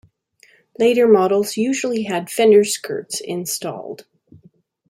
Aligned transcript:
Later 0.79 1.07
models 1.07 1.57
usually 1.57 2.01
had 2.05 2.31
fender 2.31 2.63
skirts 2.63 3.21
installed. 3.23 4.07